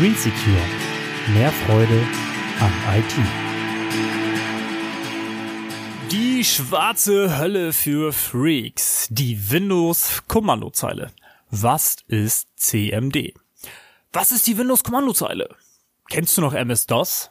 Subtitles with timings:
[0.00, 0.56] Green Secure.
[1.34, 2.00] Mehr Freude
[2.58, 3.14] am IT.
[6.10, 9.08] Die schwarze Hölle für Freaks.
[9.10, 11.10] Die Windows-Kommandozeile.
[11.50, 13.34] Was ist CMD?
[14.14, 15.54] Was ist die Windows-Kommandozeile?
[16.08, 17.28] Kennst du noch MS-DOS?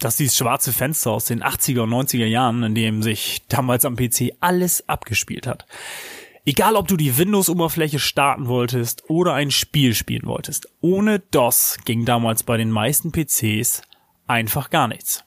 [0.00, 3.84] Das ist dieses schwarze Fenster aus den 80er und 90er Jahren, in dem sich damals
[3.84, 5.66] am PC alles abgespielt hat.
[6.44, 12.04] Egal, ob du die Windows-Oberfläche starten wolltest oder ein Spiel spielen wolltest, ohne DOS ging
[12.04, 13.82] damals bei den meisten PCs
[14.26, 15.22] einfach gar nichts.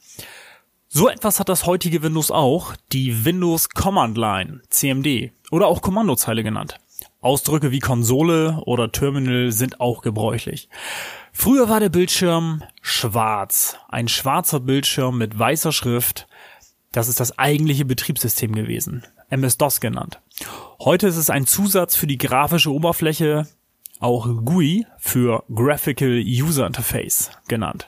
[0.90, 6.44] So etwas hat das heutige Windows auch, die Windows Command Line, CMD, oder auch Kommandozeile
[6.44, 6.80] genannt.
[7.22, 10.68] Ausdrücke wie Konsole oder Terminal sind auch gebräuchlich.
[11.32, 16.28] Früher war der Bildschirm schwarz, ein schwarzer Bildschirm mit weißer Schrift.
[16.92, 20.20] Das ist das eigentliche Betriebssystem gewesen, MS-DOS genannt.
[20.80, 23.48] Heute ist es ein Zusatz für die grafische Oberfläche,
[24.00, 27.88] auch GUI für Graphical User Interface genannt.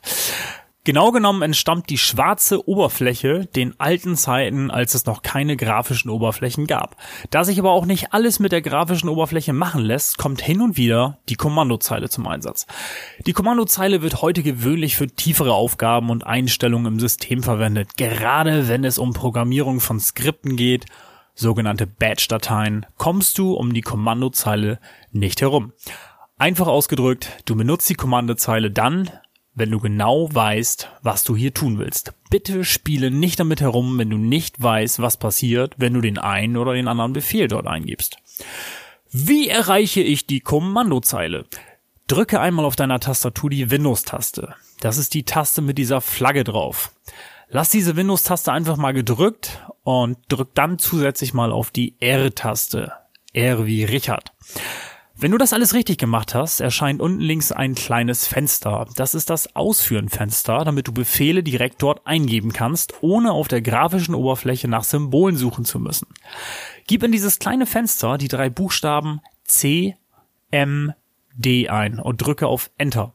[0.86, 6.66] Genau genommen entstammt die schwarze Oberfläche den alten Zeiten, als es noch keine grafischen Oberflächen
[6.66, 6.96] gab.
[7.30, 10.78] Da sich aber auch nicht alles mit der grafischen Oberfläche machen lässt, kommt hin und
[10.78, 12.68] wieder die Kommandozeile zum Einsatz.
[13.26, 18.86] Die Kommandozeile wird heute gewöhnlich für tiefere Aufgaben und Einstellungen im System verwendet, gerade wenn
[18.86, 20.86] es um Programmierung von Skripten geht
[21.38, 24.80] sogenannte Batch-Dateien, kommst du um die Kommandozeile
[25.12, 25.72] nicht herum.
[26.38, 29.10] Einfach ausgedrückt, du benutzt die Kommandozeile dann,
[29.54, 32.14] wenn du genau weißt, was du hier tun willst.
[32.30, 36.58] Bitte spiele nicht damit herum, wenn du nicht weißt, was passiert, wenn du den einen
[36.58, 38.18] oder den anderen Befehl dort eingibst.
[39.10, 41.46] Wie erreiche ich die Kommandozeile?
[42.08, 44.54] Drücke einmal auf deiner Tastatur die Windows-Taste.
[44.80, 46.92] Das ist die Taste mit dieser Flagge drauf.
[47.50, 52.92] Lass diese Windows-Taste einfach mal gedrückt und drück dann zusätzlich mal auf die R-Taste.
[53.32, 54.34] R wie Richard.
[55.16, 58.86] Wenn du das alles richtig gemacht hast, erscheint unten links ein kleines Fenster.
[58.98, 64.14] Das ist das Ausführen-Fenster, damit du Befehle direkt dort eingeben kannst, ohne auf der grafischen
[64.14, 66.08] Oberfläche nach Symbolen suchen zu müssen.
[66.86, 69.96] Gib in dieses kleine Fenster die drei Buchstaben C,
[70.52, 70.92] M,
[71.34, 73.14] D ein und drücke auf Enter.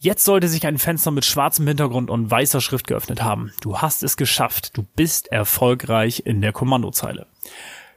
[0.00, 3.52] Jetzt sollte sich ein Fenster mit schwarzem Hintergrund und weißer Schrift geöffnet haben.
[3.60, 4.76] Du hast es geschafft.
[4.76, 7.26] Du bist erfolgreich in der Kommandozeile.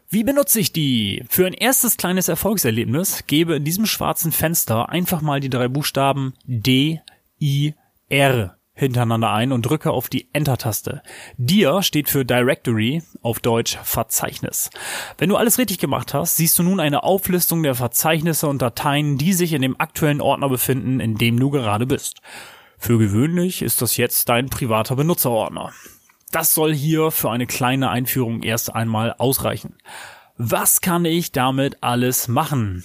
[0.10, 1.24] Wie benutze ich die?
[1.30, 6.34] Für ein erstes kleines Erfolgserlebnis gebe in diesem schwarzen Fenster einfach mal die drei Buchstaben
[6.46, 7.02] D,
[7.40, 7.76] I,
[8.10, 11.02] R hintereinander ein und drücke auf die Enter-Taste.
[11.38, 14.70] Dir steht für Directory, auf Deutsch Verzeichnis.
[15.18, 19.18] Wenn du alles richtig gemacht hast, siehst du nun eine Auflistung der Verzeichnisse und Dateien,
[19.18, 22.22] die sich in dem aktuellen Ordner befinden, in dem du gerade bist.
[22.78, 25.72] Für gewöhnlich ist das jetzt dein privater Benutzerordner.
[26.32, 29.78] Das soll hier für eine kleine Einführung erst einmal ausreichen.
[30.38, 32.84] Was kann ich damit alles machen?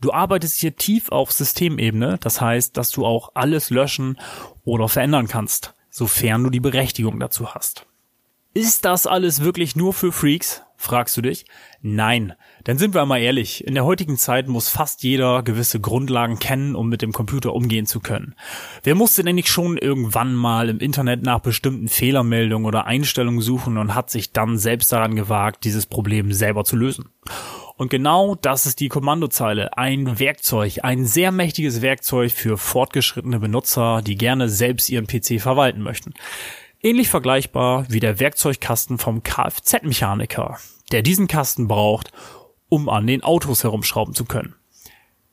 [0.00, 4.18] Du arbeitest hier tief auf Systemebene, das heißt, dass du auch alles löschen
[4.64, 7.86] oder verändern kannst, sofern du die Berechtigung dazu hast.
[8.54, 10.62] Ist das alles wirklich nur für Freaks?
[10.78, 11.46] fragst du dich.
[11.82, 12.34] Nein,
[12.66, 16.74] denn sind wir einmal ehrlich, in der heutigen Zeit muss fast jeder gewisse Grundlagen kennen,
[16.74, 18.34] um mit dem Computer umgehen zu können.
[18.82, 23.78] Wer musste denn nicht schon irgendwann mal im Internet nach bestimmten Fehlermeldungen oder Einstellungen suchen
[23.78, 27.10] und hat sich dann selbst daran gewagt, dieses Problem selber zu lösen?
[27.76, 29.76] Und genau das ist die Kommandozeile.
[29.76, 35.82] Ein Werkzeug, ein sehr mächtiges Werkzeug für fortgeschrittene Benutzer, die gerne selbst ihren PC verwalten
[35.82, 36.14] möchten.
[36.82, 40.58] Ähnlich vergleichbar wie der Werkzeugkasten vom Kfz-Mechaniker,
[40.90, 42.12] der diesen Kasten braucht,
[42.68, 44.54] um an den Autos herumschrauben zu können.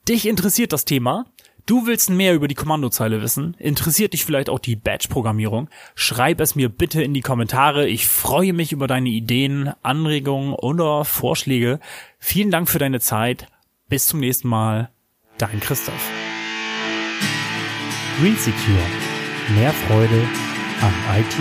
[0.10, 1.26] Dich interessiert das Thema?
[1.66, 3.56] Du willst mehr über die Kommandozeile wissen?
[3.58, 5.70] Interessiert dich vielleicht auch die Batch-Programmierung?
[5.96, 7.88] Schreib es mir bitte in die Kommentare.
[7.88, 11.80] Ich freue mich über deine Ideen, Anregungen oder Vorschläge.
[12.20, 13.48] Vielen Dank für deine Zeit.
[13.88, 14.90] Bis zum nächsten Mal.
[15.38, 16.12] Dein Christoph.
[18.20, 18.78] Green Secure.
[19.56, 20.28] Mehr Freude
[20.82, 21.36] am IT.